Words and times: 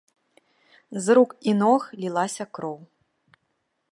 З 1.07 1.17
рук 1.19 1.35
і 1.51 1.53
ног 1.61 1.81
лілася 2.05 2.43
кроў. 2.59 2.75